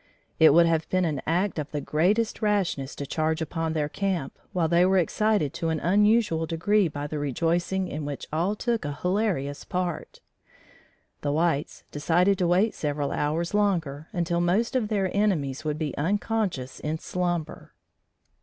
[0.39, 4.39] It would have been an act of the greatest rashness to charge upon their camp,
[4.51, 8.83] while they were excited to an unusual degree by the rejoicing in which all took
[8.83, 10.19] a hilarious part.
[11.21, 15.95] The whites decided to wait several hours longer until most of their enemies would be
[15.99, 17.75] unconscious in slumber.